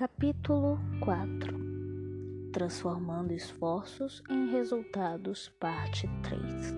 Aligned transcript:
Capítulo 0.00 0.78
4 1.00 2.50
Transformando 2.54 3.34
esforços 3.34 4.22
em 4.30 4.50
resultados, 4.50 5.50
parte 5.60 6.08
3 6.22 6.74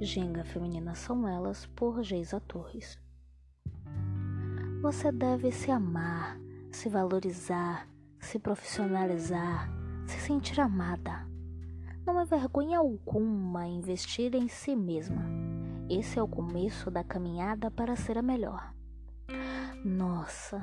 Ginga 0.00 0.42
Feminina 0.42 0.94
São 0.94 1.28
Elas, 1.28 1.66
por 1.76 2.02
Geisa 2.02 2.40
Torres. 2.40 2.98
Você 4.80 5.12
deve 5.12 5.52
se 5.52 5.70
amar, 5.70 6.40
se 6.70 6.88
valorizar, 6.88 7.86
se 8.18 8.38
profissionalizar, 8.38 9.68
se 10.06 10.18
sentir 10.18 10.58
amada. 10.58 11.28
Não 12.06 12.18
é 12.18 12.24
vergonha 12.24 12.78
alguma 12.78 13.66
investir 13.66 14.34
em 14.34 14.48
si 14.48 14.74
mesma. 14.74 15.22
Esse 15.86 16.18
é 16.18 16.22
o 16.22 16.26
começo 16.26 16.90
da 16.90 17.04
caminhada 17.04 17.70
para 17.70 17.94
ser 17.94 18.16
a 18.16 18.22
melhor. 18.22 18.72
Nossa, 19.84 20.62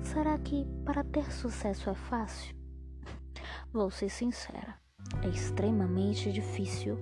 será 0.00 0.38
que 0.38 0.64
para 0.84 1.02
ter 1.02 1.32
sucesso 1.32 1.90
é 1.90 1.94
fácil? 1.94 2.54
Vou 3.72 3.90
ser 3.90 4.08
sincera, 4.08 4.76
é 5.24 5.28
extremamente 5.28 6.30
difícil, 6.30 6.96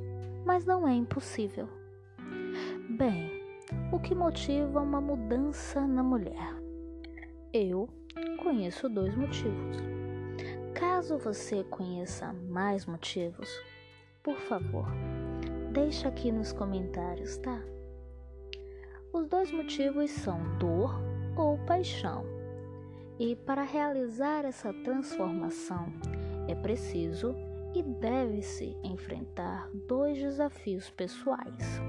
mas 0.47 0.65
não 0.65 0.89
é 0.89 0.95
impossível. 0.95 1.69
Bem, 2.97 3.31
o 3.93 4.01
que 4.01 4.15
motiva 4.15 4.81
uma 4.81 4.99
mudança 4.99 5.87
na 5.87 6.03
mulher? 6.03 6.57
Eu 7.53 7.87
conheço 8.43 8.89
dois 8.89 9.15
motivos. 9.15 9.77
Caso 10.75 11.19
você 11.19 11.65
conheça 11.65 12.33
mais 12.33 12.87
motivos, 12.87 13.51
por 14.23 14.39
favor, 14.39 14.87
deixa 15.71 16.09
aqui 16.09 16.33
nos 16.33 16.51
comentários, 16.51 17.37
tá? 17.37 17.61
Os 19.13 19.27
dois 19.27 19.53
motivos 19.53 20.11
são 20.11 20.39
dor 20.59 21.08
ou 21.39 21.59
paixão. 21.59 22.25
E 23.19 23.35
para 23.35 23.63
realizar 23.63 24.45
essa 24.45 24.73
transformação 24.73 25.87
é 26.47 26.55
preciso 26.55 27.35
e 27.75 27.83
deve-se 27.83 28.77
enfrentar 28.83 29.71
dois 29.87 30.19
desafios 30.19 30.91
pessoais. 30.91 31.81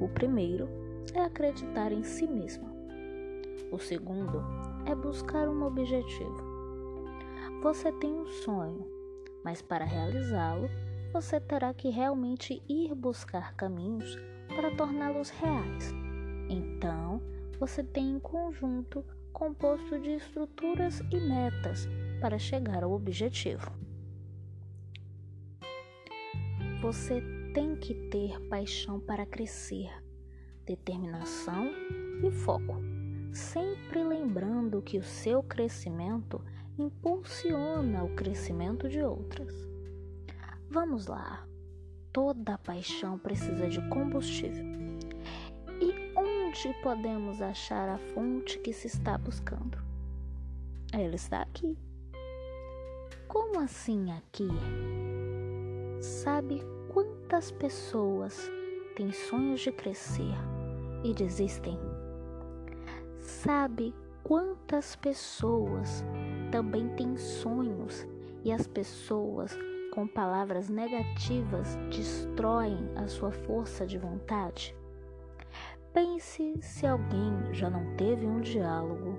O 0.00 0.08
primeiro 0.08 0.68
é 1.14 1.20
acreditar 1.20 1.92
em 1.92 2.02
si 2.02 2.26
mesma. 2.26 2.74
O 3.70 3.78
segundo 3.78 4.42
é 4.84 4.94
buscar 4.94 5.48
um 5.48 5.64
objetivo. 5.64 6.56
Você 7.62 7.90
tem 7.92 8.12
um 8.12 8.26
sonho, 8.26 8.86
mas 9.42 9.62
para 9.62 9.84
realizá-lo, 9.84 10.68
você 11.12 11.40
terá 11.40 11.72
que 11.72 11.88
realmente 11.88 12.62
ir 12.68 12.94
buscar 12.94 13.54
caminhos 13.54 14.18
para 14.54 14.76
torná-los 14.76 15.30
reais. 15.30 15.94
Então, 16.48 17.20
você 17.58 17.82
tem 17.82 18.14
um 18.14 18.20
conjunto 18.20 19.04
composto 19.32 19.98
de 19.98 20.10
estruturas 20.10 21.00
e 21.10 21.20
metas 21.20 21.88
para 22.20 22.38
chegar 22.38 22.82
ao 22.84 22.92
objetivo. 22.92 23.70
Você 26.80 27.22
tem 27.54 27.74
que 27.76 27.94
ter 28.10 28.38
paixão 28.48 29.00
para 29.00 29.26
crescer, 29.26 29.90
determinação 30.64 31.70
e 32.22 32.30
foco, 32.30 32.76
sempre 33.32 34.04
lembrando 34.04 34.82
que 34.82 34.98
o 34.98 35.02
seu 35.02 35.42
crescimento 35.42 36.42
impulsiona 36.78 38.04
o 38.04 38.14
crescimento 38.14 38.88
de 38.88 39.00
outras. 39.00 39.54
Vamos 40.68 41.06
lá, 41.06 41.46
toda 42.12 42.58
paixão 42.58 43.18
precisa 43.18 43.68
de 43.68 43.80
combustível 43.88 44.85
onde 46.56 46.72
podemos 46.80 47.42
achar 47.42 47.86
a 47.86 47.98
fonte 47.98 48.58
que 48.58 48.72
se 48.72 48.86
está 48.86 49.18
buscando? 49.18 49.78
Ela 50.90 51.14
está 51.14 51.42
aqui. 51.42 51.76
Como 53.28 53.60
assim 53.60 54.10
aqui? 54.12 54.48
Sabe 56.00 56.62
quantas 56.92 57.50
pessoas 57.50 58.50
têm 58.94 59.12
sonhos 59.12 59.60
de 59.60 59.70
crescer 59.70 60.34
e 61.04 61.12
desistem? 61.12 61.78
Sabe 63.20 63.94
quantas 64.22 64.96
pessoas 64.96 66.02
também 66.50 66.88
têm 66.96 67.18
sonhos 67.18 68.06
e 68.44 68.50
as 68.50 68.66
pessoas 68.66 69.54
com 69.92 70.06
palavras 70.06 70.70
negativas 70.70 71.76
destroem 71.90 72.90
a 72.96 73.06
sua 73.08 73.30
força 73.30 73.86
de 73.86 73.98
vontade? 73.98 74.74
Pense 75.96 76.60
se 76.60 76.86
alguém 76.86 77.54
já 77.54 77.70
não 77.70 77.96
teve 77.96 78.26
um 78.26 78.42
diálogo 78.42 79.18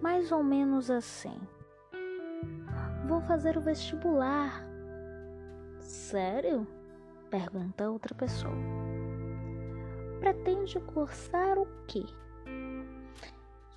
mais 0.00 0.32
ou 0.32 0.42
menos 0.42 0.90
assim. 0.90 1.38
Vou 3.06 3.20
fazer 3.20 3.58
o 3.58 3.60
vestibular. 3.60 4.66
Sério? 5.80 6.66
Pergunta 7.28 7.90
outra 7.90 8.14
pessoa. 8.14 8.54
Pretende 10.18 10.80
cursar 10.80 11.58
o 11.58 11.66
quê? 11.86 12.06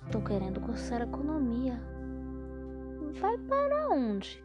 Estou 0.06 0.22
querendo 0.22 0.58
cursar 0.58 1.02
economia. 1.02 1.78
Vai 3.20 3.36
para 3.36 3.90
onde? 3.90 4.42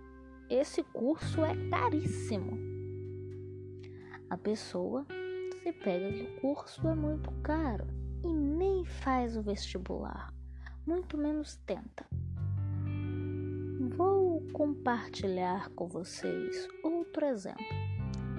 Esse 0.50 0.84
curso 0.84 1.46
é 1.46 1.56
caríssimo. 1.69 2.59
A 4.30 4.36
pessoa 4.36 5.06
se 5.63 5.72
pega 5.72 6.12
que 6.12 6.24
o 6.24 6.41
curso 6.41 6.85
é 6.90 6.94
muito 6.94 7.31
caro 7.41 7.88
e 8.22 8.28
nem 8.28 8.84
faz 8.84 9.38
o 9.38 9.41
vestibular, 9.41 10.34
muito 10.85 11.18
menos 11.18 11.56
tenta. 11.66 12.06
Vou 13.96 14.41
compartilhar 14.51 15.69
com 15.69 15.88
vocês 15.88 16.68
outro 16.84 17.25
exemplo. 17.25 17.63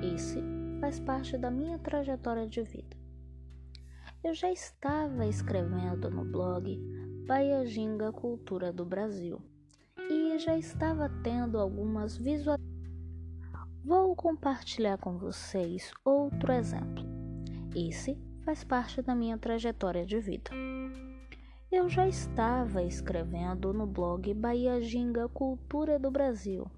Esse 0.03 0.39
faz 0.81 1.01
parte 1.01 1.39
da 1.39 1.51
minha 1.51 1.79
trajetória 1.79 2.47
de 2.47 2.63
vida. 2.63 2.95
Eu 4.23 4.35
já 4.35 4.53
estava 4.53 5.27
escrevendo 5.27 6.11
no 6.11 6.27
blog 6.27 6.79
Bahia 7.27 7.65
Ginga 7.65 8.13
Cultura 8.13 8.71
do 8.71 8.85
Brasil 8.85 9.41
e 10.11 10.39
já 10.39 10.59
estava 10.59 11.09
tendo 11.23 11.59
algumas 11.59 12.19
visualizações. 12.19 12.75
Vou 13.83 14.15
compartilhar 14.15 14.99
com 14.99 15.17
vocês 15.17 15.91
outro 16.05 16.53
exemplo. 16.53 17.14
Esse 17.75 18.17
faz 18.45 18.63
parte 18.63 19.03
da 19.03 19.17
minha 19.17 19.37
trajetória 19.37 20.07
de 20.07 20.21
vida. 20.21 20.53
Eu 21.73 21.89
já 21.89 22.07
estava 22.07 22.85
escrevendo 22.85 23.73
no 23.73 23.85
blog 23.85 24.33
Bahia 24.33 24.81
Ginga 24.81 25.29
Cultura 25.29 25.99
do 25.99 26.09
Brasil 26.09 26.71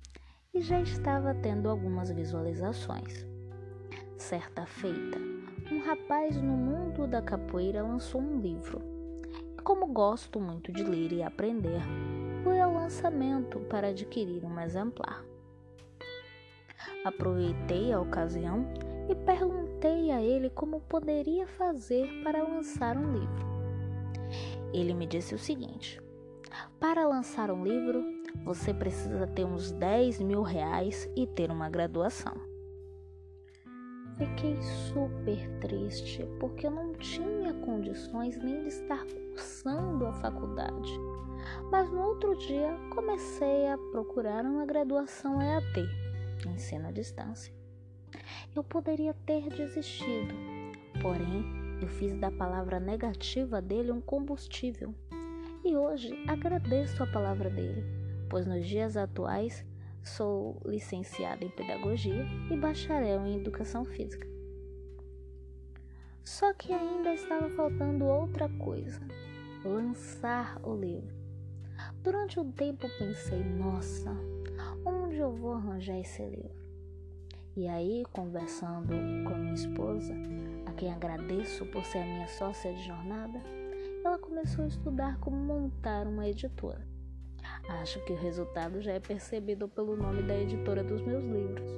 e 0.54 0.62
já 0.62 0.80
estava 0.80 1.34
tendo 1.34 1.68
algumas 1.68 2.10
visualizações. 2.10 3.26
Certa 4.16 4.64
feita, 4.64 5.18
um 5.70 5.80
rapaz 5.80 6.40
no 6.40 6.56
mundo 6.56 7.06
da 7.06 7.20
capoeira 7.20 7.82
lançou 7.82 8.22
um 8.22 8.40
livro. 8.40 8.80
E 9.58 9.60
como 9.60 9.88
gosto 9.88 10.40
muito 10.40 10.72
de 10.72 10.82
ler 10.82 11.12
e 11.12 11.22
aprender, 11.22 11.82
fui 12.42 12.58
ao 12.58 12.72
lançamento 12.72 13.60
para 13.68 13.88
adquirir 13.88 14.42
um 14.46 14.58
exemplar. 14.58 15.22
Aproveitei 17.04 17.92
a 17.92 18.00
ocasião 18.00 18.66
e 19.08 19.14
perguntei 19.14 20.10
a 20.10 20.20
ele 20.20 20.50
como 20.50 20.80
poderia 20.80 21.46
fazer 21.46 22.08
para 22.22 22.42
lançar 22.42 22.96
um 22.96 23.12
livro. 23.12 23.46
Ele 24.72 24.94
me 24.94 25.06
disse 25.06 25.34
o 25.34 25.38
seguinte: 25.38 26.00
para 26.80 27.06
lançar 27.06 27.50
um 27.50 27.64
livro, 27.64 28.04
você 28.44 28.74
precisa 28.74 29.26
ter 29.26 29.44
uns 29.44 29.70
10 29.72 30.20
mil 30.20 30.42
reais 30.42 31.08
e 31.16 31.26
ter 31.26 31.50
uma 31.50 31.70
graduação. 31.70 32.34
Fiquei 34.16 34.56
super 34.62 35.48
triste 35.60 36.26
porque 36.40 36.66
eu 36.66 36.70
não 36.70 36.94
tinha 36.94 37.52
condições 37.52 38.36
nem 38.42 38.62
de 38.62 38.68
estar 38.68 39.04
cursando 39.04 40.06
a 40.06 40.12
faculdade. 40.14 40.92
Mas 41.70 41.90
no 41.90 42.00
outro 42.00 42.36
dia 42.38 42.76
comecei 42.94 43.68
a 43.68 43.78
procurar 43.92 44.44
uma 44.44 44.64
graduação 44.64 45.40
EAD, 45.40 45.86
ensino 46.46 46.88
à 46.88 46.90
distância 46.90 47.55
eu 48.54 48.62
poderia 48.62 49.14
ter 49.26 49.48
desistido. 49.50 50.34
Porém, 51.00 51.44
eu 51.80 51.88
fiz 51.88 52.14
da 52.18 52.30
palavra 52.30 52.80
negativa 52.80 53.60
dele 53.60 53.92
um 53.92 54.00
combustível. 54.00 54.94
E 55.64 55.76
hoje 55.76 56.14
agradeço 56.28 57.02
a 57.02 57.06
palavra 57.06 57.50
dele, 57.50 57.84
pois 58.30 58.46
nos 58.46 58.66
dias 58.66 58.96
atuais 58.96 59.64
sou 60.02 60.60
licenciada 60.64 61.44
em 61.44 61.50
pedagogia 61.50 62.24
e 62.50 62.56
bacharel 62.56 63.26
em 63.26 63.36
educação 63.36 63.84
física. 63.84 64.26
Só 66.24 66.52
que 66.54 66.72
ainda 66.72 67.14
estava 67.14 67.48
faltando 67.50 68.04
outra 68.04 68.48
coisa: 68.48 69.00
lançar 69.64 70.60
o 70.62 70.74
livro. 70.74 71.14
Durante 72.02 72.40
um 72.40 72.50
tempo 72.52 72.88
pensei, 72.98 73.42
nossa, 73.42 74.10
onde 74.84 75.18
eu 75.18 75.32
vou 75.32 75.52
arranjar 75.54 75.98
esse 75.98 76.22
livro? 76.24 76.65
E 77.56 77.66
aí, 77.66 78.04
conversando 78.12 78.88
com 79.24 79.34
minha 79.34 79.54
esposa, 79.54 80.12
a 80.66 80.72
quem 80.72 80.92
agradeço 80.92 81.64
por 81.66 81.82
ser 81.86 82.00
a 82.00 82.04
minha 82.04 82.28
sócia 82.28 82.70
de 82.74 82.82
jornada, 82.82 83.40
ela 84.04 84.18
começou 84.18 84.64
a 84.64 84.68
estudar 84.68 85.18
como 85.20 85.38
montar 85.38 86.06
uma 86.06 86.28
editora. 86.28 86.86
Acho 87.80 88.04
que 88.04 88.12
o 88.12 88.16
resultado 88.16 88.82
já 88.82 88.92
é 88.92 89.00
percebido 89.00 89.68
pelo 89.70 89.96
nome 89.96 90.22
da 90.24 90.36
editora 90.36 90.84
dos 90.84 91.00
meus 91.00 91.24
livros. 91.24 91.70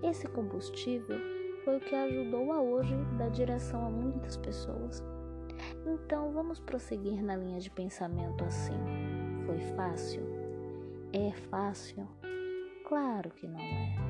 Esse 0.00 0.28
combustível 0.28 1.18
foi 1.64 1.78
o 1.78 1.80
que 1.80 1.96
ajudou 1.96 2.52
a 2.52 2.62
hoje 2.62 2.94
dar 3.18 3.30
direção 3.30 3.84
a 3.84 3.90
muitas 3.90 4.36
pessoas. 4.36 5.02
Então 5.84 6.30
vamos 6.30 6.60
prosseguir 6.60 7.20
na 7.20 7.34
linha 7.34 7.58
de 7.58 7.68
pensamento 7.68 8.44
assim. 8.44 8.78
Foi 9.44 9.58
fácil? 9.74 10.22
É 11.12 11.32
fácil? 11.50 12.06
Claro 12.86 13.30
que 13.30 13.48
não 13.48 13.58
é. 13.58 14.07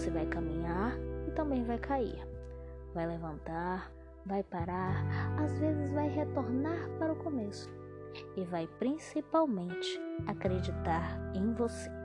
Você 0.00 0.08
vai 0.08 0.24
caminhar 0.24 0.96
e 1.28 1.30
também 1.32 1.62
vai 1.62 1.76
cair. 1.76 2.26
Vai 2.94 3.06
levantar, 3.06 3.92
vai 4.24 4.42
parar, 4.42 5.04
às 5.38 5.58
vezes 5.58 5.92
vai 5.92 6.08
retornar 6.08 6.88
para 6.98 7.12
o 7.12 7.16
começo 7.16 7.68
e 8.34 8.42
vai 8.44 8.66
principalmente 8.78 10.00
acreditar 10.26 11.20
em 11.34 11.52
você. 11.52 11.99